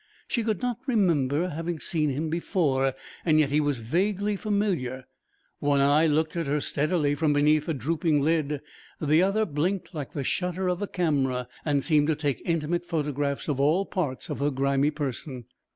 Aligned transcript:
She 0.27 0.43
could 0.43 0.63
not 0.63 0.79
remember 0.87 1.49
having 1.49 1.79
seen 1.79 2.09
him 2.09 2.31
before, 2.31 2.95
and 3.23 3.39
yet 3.39 3.51
he 3.51 3.61
was 3.61 3.77
vaguely 3.77 4.35
familiar. 4.35 5.05
One 5.59 5.79
eye 5.79 6.07
looked 6.07 6.35
at 6.35 6.47
her 6.47 6.59
steadily 6.59 7.13
from 7.13 7.33
beneath 7.33 7.69
a 7.69 7.73
drooping 7.75 8.19
lid, 8.19 8.61
the 8.99 9.21
other 9.21 9.45
blinked 9.45 9.93
like 9.93 10.13
the 10.13 10.23
shutter 10.23 10.67
of 10.67 10.81
a 10.81 10.87
camera 10.87 11.47
and 11.63 11.83
seemed 11.83 12.07
to 12.07 12.15
take 12.15 12.41
intimate 12.45 12.83
photographs 12.87 13.47
of 13.47 13.59
all 13.61 13.85
parts 13.85 14.27
of 14.31 14.39
her 14.39 14.49
grimy 14.49 14.89
person. 14.89 15.45